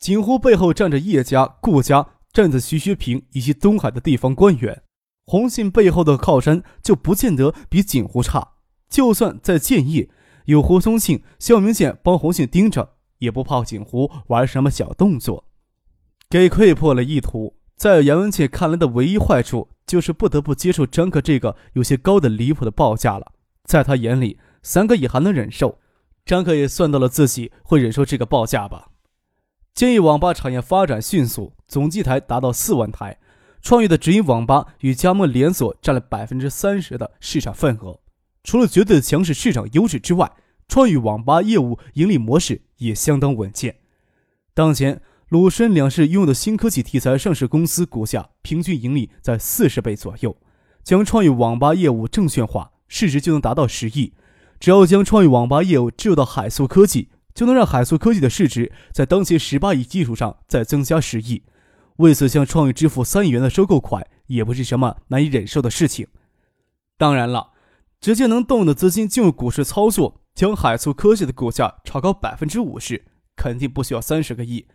[0.00, 4.82] 景湖背后站着叶家、顾家，站着徐学平以及东海的地方官员。
[5.26, 8.52] 洪信背后的靠山就不见得比景湖差。
[8.88, 10.08] 就算在建业，
[10.46, 15.44] 有胡宗庆、肖明建帮洪信盯着，也不怕景湖玩什么小动作。
[16.30, 23.32] 给溃破了意图，在杨文杰看来的唯一坏处，就是不得不接受张克这个有些高的离谱的报价了。
[23.64, 25.78] 在他眼里，三个也还能忍受，
[26.24, 28.89] 张克也算到了自己会忍受这个报价吧。
[29.80, 33.16] 建议网吧产业发展迅速，总机台达到四万台。
[33.62, 37.98] 创业的直营网吧与加盟连锁占了百分之三十的市场份额。
[38.44, 40.30] 除了绝对的强势市场优势之外，
[40.68, 43.76] 创意网吧业务盈利模式也相当稳健。
[44.52, 50.36] 当前，鲁深两市拥有的新科技题材上市公司股价平均盈利在四十倍左右。
[50.84, 54.12] 将创意网吧业务证券化，市值就能达到十亿。
[54.58, 57.08] 只要将创意网吧业务置入到海素科技。
[57.34, 61.42] 就能让海素科技的市值在当前十八亿基础上再增加十亿，
[61.96, 66.06] 为此向创意支付三亿元的收购款也不是什么难以忍受的事情。
[66.98, 67.52] 当然了，
[68.00, 73.04] 直接能动用的资金进入股市操作，将海素科技的股价炒高百分之五十，
[73.36, 74.66] 肯定不需要三十个亿，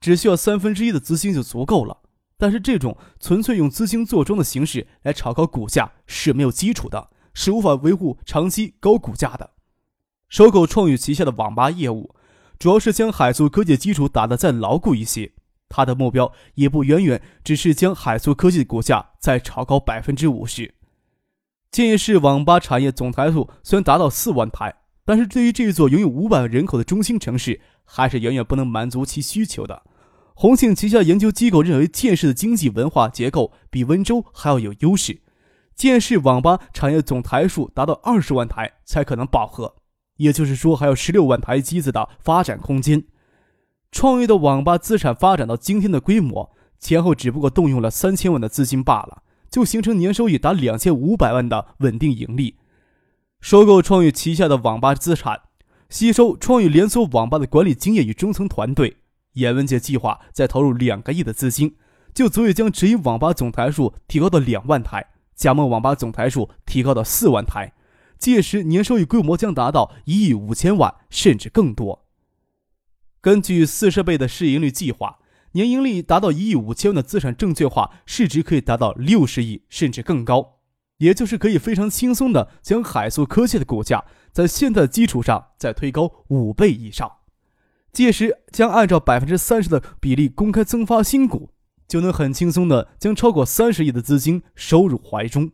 [0.00, 1.98] 只需要三分之一的资金就足够了。
[2.36, 9.50] 但是这种纯粹用资金做庄的形式来炒高股价是没有基础的，是无法维护长期高股价的。
[10.34, 12.12] 收购创宇旗下的网吧业务，
[12.58, 15.30] 主要是将海素科技基础打得再牢固一些。
[15.68, 20.74] 他的目标也不远远只是将海素科技的股价再炒高百分之五十。
[21.70, 24.74] 建业市网吧产业总台数虽然达到四万台，
[25.04, 29.84] 但是对于这座拥有五百万人口的中心城市，还是远远不能满足其需求的。
[30.34, 35.20] 红信旗下研究机构认为，建市的经济文化结构比温州还要有优势。
[35.76, 39.76] 建市网吧产业总台数达到二十万台才可能饱和。
[40.16, 43.04] 也就是说，还有十六万台机子的发展空间。
[43.90, 52.56] 创业的网吧资产发展到今天的规模，前后只不过动用了三千万的资金罢了，就形成年收益达两千五百万的稳定盈利。
[53.40, 55.42] 收购创业旗下的网吧资产，
[55.90, 58.96] 吸收创业连锁网吧的管理经验与中层团队，
[59.34, 61.76] 严文杰计划再投入两个亿的资金，
[62.12, 67.72] 就足以将直营网吧总台数提高到两万台，加盟网吧总台数提高到四万台。
[68.18, 72.06] 届时年收益规模将达到一亿五千万，甚至更多。
[73.20, 75.18] 根据四十倍的市盈率计划，
[75.52, 80.60] 年盈利达到一亿五千万的资产证券化市值可以达到六十亿，甚至更高。
[80.98, 87.10] 也就是可以非常轻松的将海素科技的股价在现在的基础上再推高五倍以上。
[87.92, 91.50] 届时将按照百分之三十的比例公开增发新股，
[91.88, 95.50] 就能很轻松的将超过三十亿的资金收入怀中。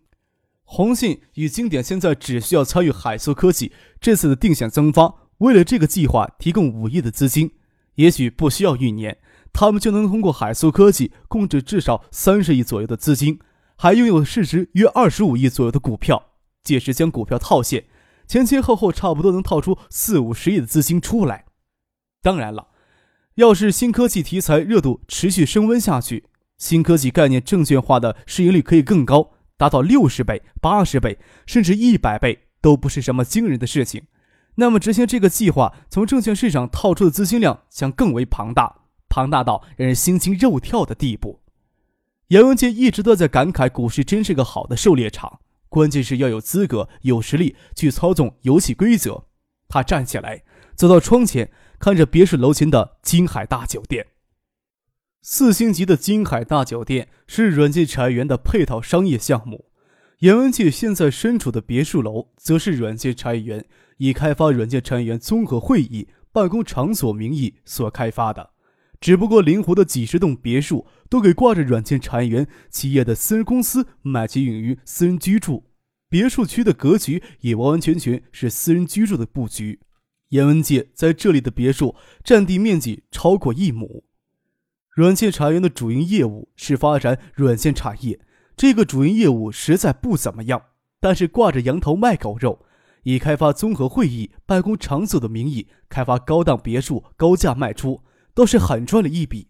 [0.72, 7.54] 红信与经典现在只需要参与海素科技这次的定向增发，为了这个计划提供五亿的资金，
[7.96, 9.18] 也许不需要一年，
[9.52, 13.40] 他们就能通过海素科技控制至少三十亿左右的资金，
[13.74, 16.36] 还拥有市值约二十五亿左右的股票。
[16.62, 17.86] 届时将股票套现，
[18.28, 21.46] 前前后后差不多能套出四五十亿的资金出来。
[22.22, 22.68] 当然了，
[23.34, 26.26] 要是新科技题材热度持续升温下去，
[26.58, 29.32] 新科技概念证券化的市盈率可以更高。
[29.60, 34.04] 达到六十倍、八十倍，甚至一百倍，都不是什么惊人的事情。
[34.54, 41.40] 那么，执行这个计划，从证券市场套出的资金量将更为庞大，庞大到让人心惊肉跳的地步。
[42.28, 49.24] 杨文杰一直都在感慨，股市真是个好的狩猎场，关键是要有资格、有实力去操纵游戏规则。
[49.68, 50.42] 他站起来，
[50.74, 54.06] 走到窗前，看着别墅楼前的金海大酒店。
[55.22, 59.66] 四星级的金海大酒店是软件产业园的配套商业项目，
[60.20, 63.66] 严文杰现在身处的别墅楼则是软件产业园
[63.98, 68.50] 以开发软件产业园综合会议办公场所名义所开发的。
[68.98, 75.64] 只不过灵活的几十栋别墅都给挂着软件产业园企业的私人公司买其用于私人居住，
[76.08, 79.80] 别墅区的格局也完完全全是私人居住的布局。
[80.30, 81.94] 严文杰在这里的别墅
[82.24, 84.04] 占地面积超过一亩。
[84.90, 88.20] 软件产业园的主营业务是发展软件产业，
[88.56, 90.62] 这个主营业务实在不怎么样。
[90.98, 92.66] 但是挂着羊头卖狗肉，
[93.04, 98.02] 以开发综合会议办公场所的名义开发高档别墅，高价卖出，
[98.34, 99.48] 倒是狠赚了一笔。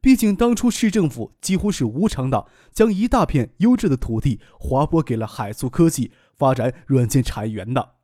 [0.00, 7.94] 毕竟当初市政府几乎是无偿的将一大片优质的土地划拨给了海素科技发展软件产业园的。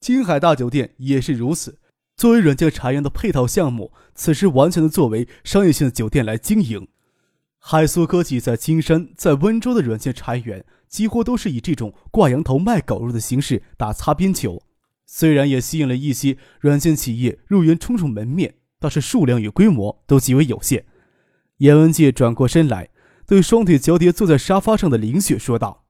[0.00, 1.78] 金海大酒店也是如此，
[2.16, 6.86] 作为软件产业园的配套项目，此时完全的作为商业性的酒店来经营。
[7.58, 14.62] 海苏科技在金山、在温州的软件产业园，几乎都是以这种挂羊头卖狗肉的形式打擦边球。
[15.06, 20.86] 虽然也吸引了一些软件企业入园冲出门面，但是数量与规模都极为有限。
[21.58, 22.90] 严文介转过身来，
[23.26, 25.84] 对双腿交叠坐在沙发上的林雪说道：“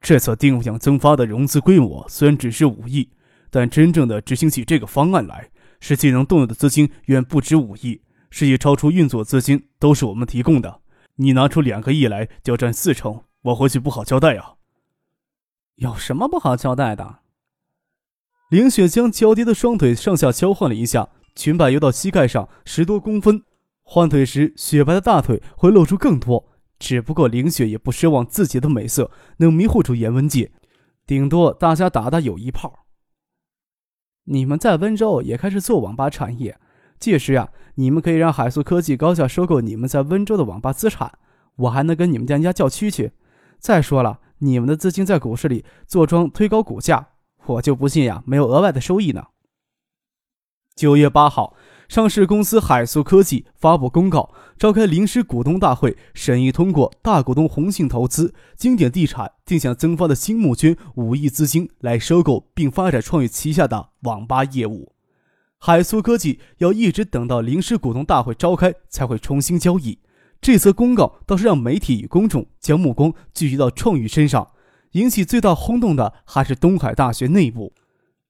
[0.00, 3.10] 这次定向增发的融资规模虽然只是五亿，
[3.50, 5.50] 但真正的执行起这个方案来，
[5.80, 8.00] 实际能动用的资金远不止五亿，
[8.30, 10.80] 实际超出运作资金都是我们提供的。
[11.16, 14.54] 你拿出两个亿来，就占四成，我回去不好交代啊。”
[15.76, 17.20] 有什么不好交代的？
[18.50, 23.42] 林雪将交叠的双腿上下交换了一下，裙摆游到膝盖上十多公分，
[23.82, 26.48] 换腿时雪白的大腿会露出更多。
[26.78, 30.50] 只不过林雪也不奢望自己的美色能迷惑住严文杰，
[31.06, 32.79] 顶多大家打打友谊炮。
[34.32, 36.56] 你们在温州也开始做网吧产业，
[37.00, 41.12] 届时呀，你们可以让海素科技高价收购你们在温州的网吧资产，
[41.56, 43.10] 我还能跟你们店家叫屈去。
[43.58, 47.08] 再说了，你们的资金在股市里坐庄推高股价。
[47.46, 49.24] 我就不信呀，没有额外的收益呢。
[50.76, 51.56] 九月八号，
[51.90, 64.92] 上市公司海素科技发布公告，召开临时股东大会，审议通过大股东宏信投资、经典地产定向增发的新募捐五亿资金来收购并发展创业旗下的网吧业务。
[65.58, 69.98] 海素科技要一直等到临时股东大会召开才会重新交易。
[70.40, 74.52] 这则公告倒是让媒体与公众将目光聚集到创宇身上。
[74.92, 77.72] 引起最大轰动的还是东海大学内部。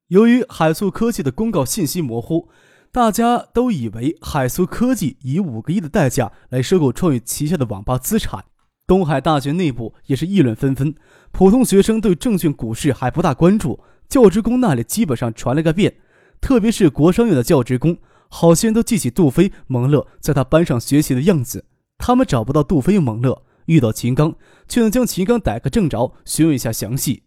[0.09, 2.49] 由于海素科技的公告信息模糊，
[2.93, 8.45] 大家都以为海苏科技以五个亿的代价来收购创业旗下的网吧资产。
[8.85, 10.93] 东海大学内部也是议论纷纷。
[11.31, 13.79] 普通学生对证券股市还不大关注，
[14.09, 15.95] 教职工那里基本上传了个遍。
[16.41, 17.97] 特别是国商院的教职工，
[18.29, 21.67] 好些人都记起杜飞、蒙乐在他班上学习的样子。
[21.97, 23.45] 他们找不到杜飞、蒙乐。
[23.67, 24.35] 遇到秦刚，
[24.67, 27.23] 却能将秦刚逮个正着，询问一下详细。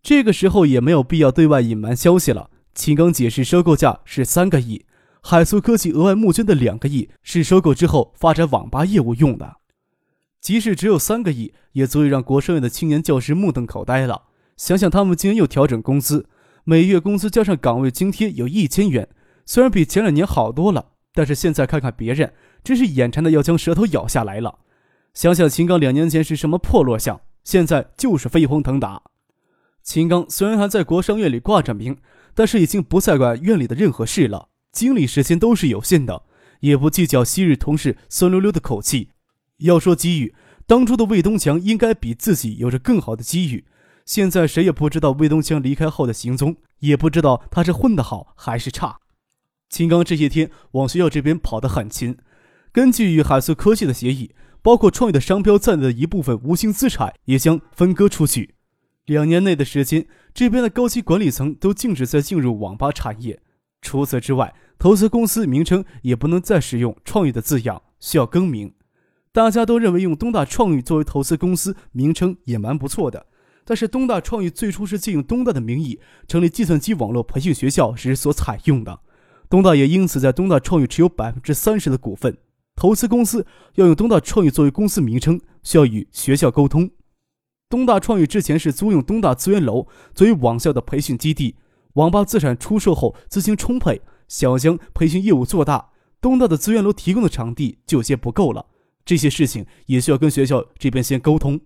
[0.00, 2.50] 这个时候也没有必要对外隐瞒消息了。
[2.74, 4.84] 秦刚解释，收购价是三个亿，
[5.22, 9.58] 海素科技额外募捐的两个亿是收购之后发展网吧业务用的。
[10.40, 14.24] 即使只有三个亿，也足以让国商院的青年教师目瞪口呆了。
[14.56, 16.28] 想想他们今年又调整工资，
[16.64, 19.08] 每月工资加上岗位津贴有一千元，
[19.46, 24.58] 虽然比前两年好多了，但是现在看看别人，真是眼馋的要将舌头咬下来了。
[25.14, 29.02] 想想秦刚两年前是什么破落相，现在就是飞黄腾达。
[29.82, 31.96] 秦刚虽然还在国商院里挂着名，
[32.34, 36.22] 但是已经不再管院里的任何事了，精力时间都是有限的，
[36.60, 39.10] 也不计较昔日同事酸溜溜的口气。
[39.58, 40.34] 要说机遇，
[40.66, 43.64] 当初的魏东强应该比自己有着更好的机遇。
[44.04, 48.98] 现在谁也不知道魏东强离开后的行踪，也不知道他是混得好还是差。
[49.70, 52.16] 秦刚这些天往学校这边跑得很勤，
[52.72, 54.34] 根据与海思科技的协议。
[54.64, 58.53] 包括创业的商标在内的一部分无形资产也将分割出去。
[59.06, 63.40] 两年内的时间，这边的高级管理层都禁止再进入网吧产业。
[63.82, 68.72] 除此之外，投资公司名称也不能再使用“创意”的字样，需要更名。
[69.30, 73.26] 大家都认为用东大创意作为投资公司名称也蛮不错的。
[73.66, 79.00] 但是东大创意最初是借用东大的名义成立计算机网络培训学校时所采用的，
[79.50, 82.36] 东大也因此在东大创意持有百分之三十的股份。
[82.76, 86.90] 投资公司要用东大创意作为公司名称，需要与学校沟通。
[87.74, 91.56] 东大创意之前是租用东大资源楼作为网校的培训基地，
[91.94, 95.90] 网吧资产出售后资金充沛，想要将培训业务做大，
[96.20, 98.66] 东大的资源楼提供的场地就有些不够了。
[99.04, 101.60] 这些事情也需要跟学校这边先沟通。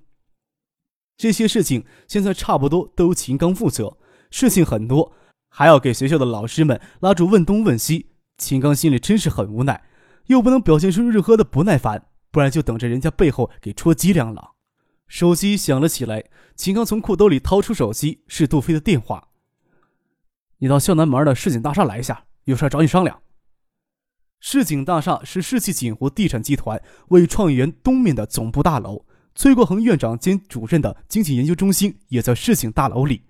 [1.19, 3.99] 这些事情现在差不多都由秦刚负责，
[4.31, 5.12] 事情很多，
[5.50, 8.07] 还要给学校的老师们拉住问东问西。
[8.38, 9.85] 秦刚心里真是很无奈。
[10.29, 14.53] 又不能表现出任何的不耐烦，不然就等着人家背后给戳脊梁了。
[15.09, 16.25] 手机响了起来，
[16.55, 19.29] 秦刚从裤兜里掏出手机，是杜飞的电话。
[20.59, 23.23] 你到校南门的世景大厦来一下，有事找你商量。
[24.38, 33.23] 世景大厦是世纪锦湖地产集团为创意园东面的总部大楼，崔国恒院长兼主任的经济研究中心也在世景大楼里。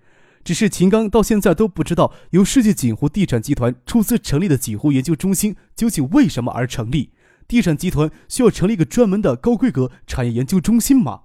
[0.43, 7.13] 只是秦刚到现在都不知道，由世纪锦湖地产集团出资成立的锦湖研究中心究竟为什么而成立？
[7.47, 11.23] 地产集团需要成立一个专门的高规格产业研究中心吗？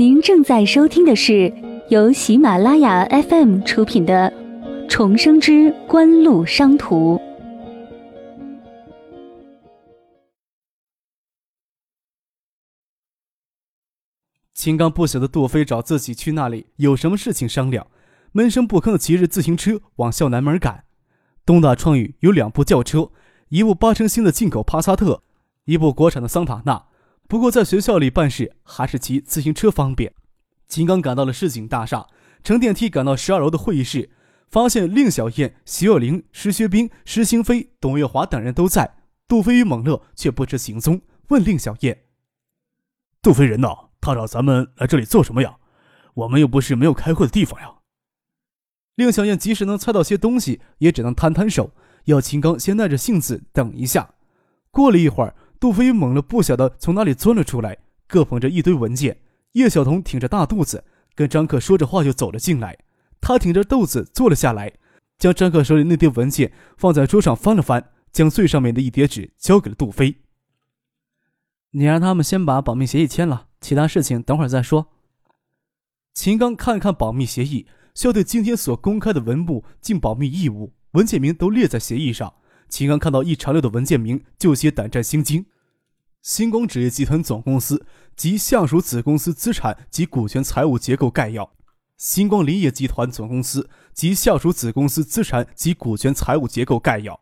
[0.00, 1.52] 您正在收听的是
[1.90, 4.32] 由喜马拉雅 FM 出品的
[4.88, 7.16] 《重生之官路商途》。
[14.54, 17.86] 秦刚不晓得杜飞找自己去那里有什么事情商量，
[18.32, 20.84] 闷声不吭的骑着自行车往校南门赶。
[21.44, 23.10] 东大创宇有两部轿车，
[23.50, 25.22] 一部八成新的进口帕萨特，
[25.66, 26.86] 一部国产的桑塔纳。
[27.30, 30.12] 不过在学校里办事还是骑自行车方便。
[30.66, 32.08] 秦刚赶到了市井大厦，
[32.42, 34.10] 乘电梯赶到十二楼的会议室，
[34.48, 38.96] 发现令小燕、徐若琳、石学兵、施星飞、董月华等人都在，
[39.28, 41.02] 杜飞与猛乐却不知行踪。
[41.28, 42.06] 问令小燕
[43.22, 43.68] ：“杜飞人呢？”
[44.02, 45.56] 他找咱们来这里做什么呀？
[46.14, 47.74] 我们又不是没有开会的地方呀。
[48.96, 51.72] 令小燕即使能猜到些东西，也只能摊摊手，
[52.06, 54.14] 要秦刚先耐着性子等一下。
[54.72, 57.76] 过了一会儿，杜飞猛了不晓得从哪里钻了出来，
[58.08, 59.18] 各捧着一堆文件。
[59.52, 60.82] 叶晓彤挺着大肚子，
[61.14, 62.78] 跟张克说着话就走了进来。
[63.20, 64.72] 他挺着肚子坐了下来，
[65.18, 70.16] 将张克手里那叠文件放在桌上翻了翻，将最上面的一叠纸交给了杜飞。
[71.72, 73.48] 你让他们先把保密协议签了。
[73.60, 74.86] 其他事情等会儿再说。
[76.14, 82.32] 秦刚看了看保密协议，需要对今天所公开的文物尽保密义务，文件名都列在协议上。
[82.70, 85.44] 秦刚看到一长溜的文件名，就些胆战心惊：
[86.22, 87.84] 星光纸业集团总公司
[88.16, 91.50] 及下属子公司资产及股权财务结构概要；
[91.98, 97.20] 星光林业集团总公司及下属子公司资产及股权财务结构概要；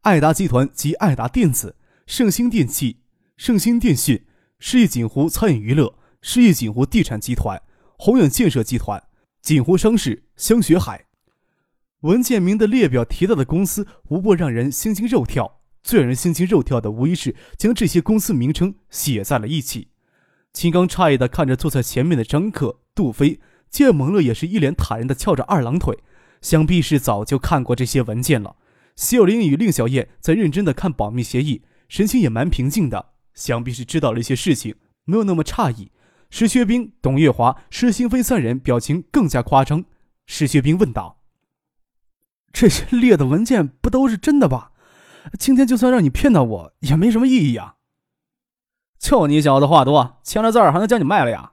[0.00, 1.76] 爱达集团及爱达电子、
[2.06, 3.00] 盛兴电器、
[3.36, 4.24] 盛兴电讯。
[4.58, 7.60] 世纪锦湖餐饮娱乐、世纪锦湖地产集团、
[7.98, 9.02] 宏远建设集团、
[9.42, 11.04] 锦湖商事、香雪海。
[12.06, 15.58] 文件名的列表提到的公司，无不让人心惊肉跳。
[15.82, 19.88] 最让人心惊肉跳的，无疑是将这些公司名称写在了一起。
[20.52, 25.98] 秦刚诧异的看着坐在前面的张克、杜飞，见蒙乐也是一脸坦然的翘着二郎腿，
[26.40, 28.56] 想必是早就看过这些文件了。
[28.94, 33.06] 谢有林与令小燕在认真的看保密协议，神情也蛮平静的。
[33.34, 35.90] 想必是知道了一些事情，没有那么诧异。
[36.30, 39.84] 石学兵、董月华、施新飞三人表情更加夸张。
[40.26, 41.15] 石学兵问道
[42.58, 44.72] ：“这些列的文件不都是真的吧？
[45.38, 47.76] 今天就算让你骗到我，也没什么意义啊！”
[48.98, 51.52] 就你小子话多，签了字儿还能将你卖了呀？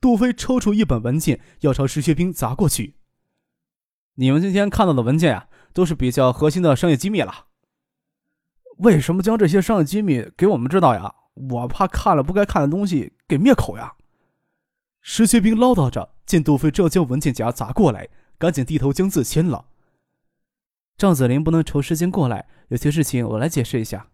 [0.00, 2.96] 杜飞抽出一本文件，要朝石学兵砸过去。
[4.16, 7.46] 你们今天看到的文件啊，都是比较核心的商业机密了。
[8.78, 11.14] 为什么将这些商业机密给我们知道呀？
[11.34, 13.94] 我怕看了不该看的东西给灭口呀！
[15.00, 19.66] 石学兵唠叨着，见杜飞正要将文件夹砸过来，赶紧低头将字签了。
[21.02, 24.10] 赵子林不能抽时间过来，有些事情我来解释一下。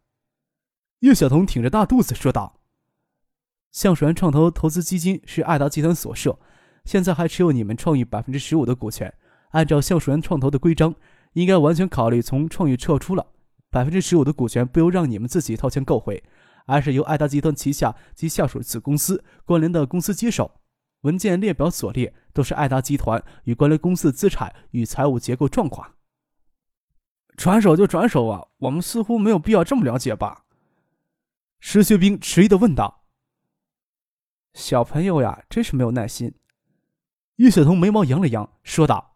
[1.01, 2.63] 叶晓彤挺着大肚子说道
[3.71, 6.39] ：“橡树园创投投资基金是爱达集团所设，
[6.87, 9.13] 现在还持有你们创意百分之十五的股权。
[9.51, 10.95] 按照橡树园创投的规章，
[11.35, 13.27] 应该完全考虑从创意撤出了。”
[13.69, 16.25] 百分之十五的股权不由让你们自己掏钱购回，
[16.65, 20.51] 而是由爱达集团旗下及下属子公司关联的公司接手。
[21.03, 25.87] 文件列表所列都是爱达集团与关联公司的资产与财务结构状况。
[27.39, 30.45] 转手就转手啊，我们似乎没有必要这么了解吧？
[31.61, 33.05] 石学兵迟疑的问道。
[34.55, 36.35] 小朋友呀，真是没有耐心。
[37.37, 39.15] 叶雪彤眉毛扬了扬，说道：“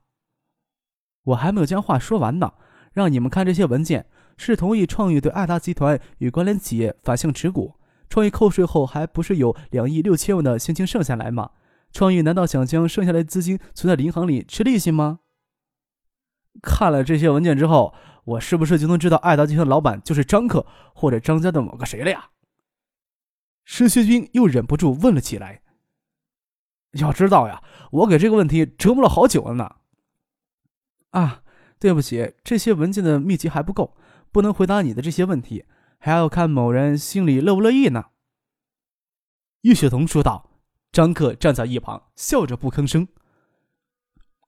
[1.24, 2.54] 我还没有将话说完呢，
[2.92, 4.06] 让你们看这些文件。”
[4.38, 7.74] 是同意创意对爱达集团与关联企业反向持股，
[8.08, 11.50] 创意扣税后还不是有两亿六千万的现金剩下来吗？
[11.92, 15.18] 创意难道想将剩下来的资金存在银行里吃利息吗？
[16.62, 22.30] 看了这些文件之后，我是不是就能知道爱达集团老板就是张克或者张家的某个谁了呀？
[23.64, 25.62] 施学军又忍不住问了起来。
[26.92, 29.76] 要知道呀，我给这个问题折磨了好久了呢。
[31.10, 31.42] 啊，
[31.78, 33.96] 对不起，这些文件的密集还不够。
[34.30, 35.66] 不能回答你的这些问题，
[35.98, 38.06] 还要看某人心里乐不乐意呢。”
[39.62, 40.50] 叶雪彤说道。
[40.92, 43.08] 张克站在一旁，笑着不吭声。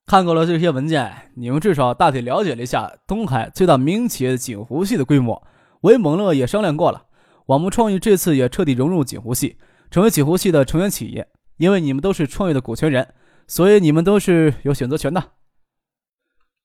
[0.07, 5.43] 看过了这些文件，你们至少大体了解了一下东海最大民营企业锦湖系的规模。
[5.81, 7.07] 我与蒙乐也商量过了，
[7.47, 9.57] 我们创意这次也彻底融入锦湖系，
[9.91, 11.29] 成为锦湖系的成员企业。
[11.57, 13.15] 因为你们都是创业的股权人，
[13.47, 15.33] 所以你们都是有选择权的。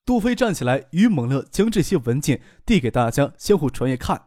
[0.03, 4.23] 杜飞站起来，与蒙乐将这些文件递给大家，相互传阅看。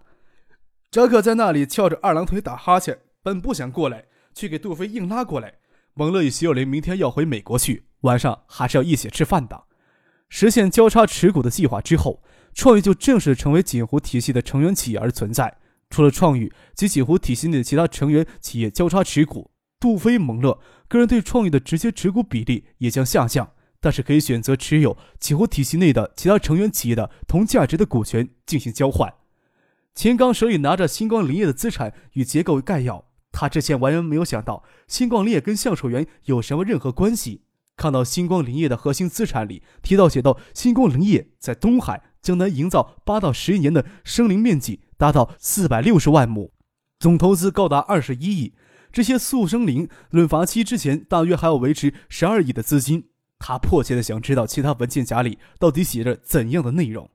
[0.90, 5.54] 扎克在那里翘着二郎腿打哈欠，本不想过来，却给杜飞硬拉过来。
[5.94, 9.64] 蒙勒与徐有林明天要回美国去，晚上还是要一起吃饭的。
[10.30, 12.22] 实现交叉持股的计划之后，
[12.54, 15.58] 创宇就正式成为锦湖体系的成员企业而存在。
[15.90, 20.58] 除了创宇及锦湖体系内的其他成员企业交叉持股，杜飞、蒙勒
[20.88, 29.12] 个人对创意的直接持股比例也将下降，但是可以选择持有锦湖体系内的其他成员企业的同价值的股权进行交换。
[29.94, 37.42] 钱刚手里拿着星光林业的资产与结构概要，他之前完全没有想到星光林业跟橡树园有什么任何关系。
[37.74, 46.52] 看到星光林业的核心资产里提到写到星光林业在东海、江南营造八到十一年的生林面积达到四百六十万亩，
[46.98, 48.52] 总投资高达二十一亿。
[48.92, 53.08] 这些速生林论伐期之前大约还要维持十二亿的资金。
[53.38, 57.10] 他迫切的想知道其他文件夹里到底写着怎样的内容。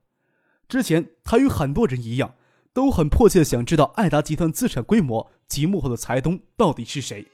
[0.68, 2.34] 之前他与很多人一样，
[2.74, 7.26] 都很迫切的想知道爱达集团资产规模及幕后的财东到底是谁。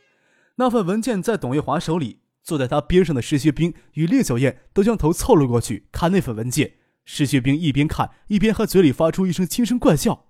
[0.57, 2.21] 那份文件在董月华手里。
[2.45, 6.75] 坐在他边上的石学兵与烈小燕都将头凑了过去看那份文件。
[7.07, 10.27] 石学兵一边看一边还嘴里发出一声轻声怪笑：“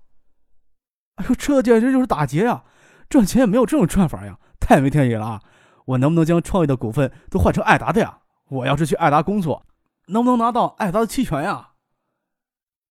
[1.16, 2.62] 哎呦，这简直就是打劫呀！
[3.08, 5.42] 赚钱也没有这种赚法呀，太没天理了啊！
[5.86, 8.20] 我能不能将创业的股份都换成艾达的呀？
[8.48, 9.66] 我要是去艾达工作，
[10.06, 11.70] 能不能拿到艾达的期权呀？”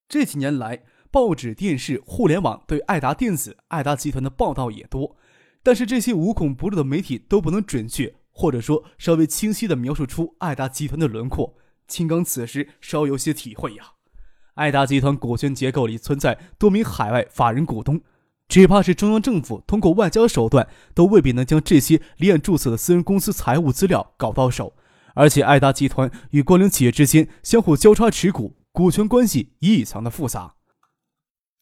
[0.10, 5.16] 这几年来，报纸、电视、互联网对爱达电子、爱达集团的报道也多，
[5.62, 8.16] 但是这些无孔不入的媒体都不能准确。
[8.32, 11.54] 或者说，稍微清晰地描述出爱达集团的轮廓。
[11.88, 13.92] 青刚此时稍有些体会呀。
[14.56, 18.02] 爱达集团股权结构里存在多名海外法人股东，
[18.48, 24.74] 只怕是中央政府通过外交手段都未必能将这些离岸注册的私人公司财务资料搞到手。
[25.14, 30.56] 而且，爱达集团与关联企业之间相互交叉持股，股权关系异常的复杂。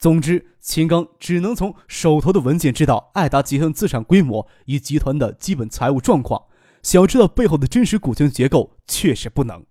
[0.02, 6.44] 总之，秦刚只能从手头的文件知道爱达集团资产规模与集团的基本财务状况。
[6.82, 9.64] 想知道背后的真实股权结构，确实不能。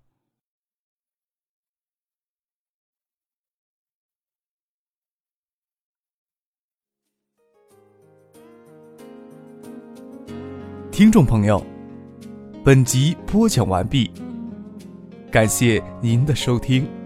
[10.92, 11.60] 听众朋友，
[12.64, 14.08] 本集播讲完毕，
[15.32, 16.99] 感谢您的收听。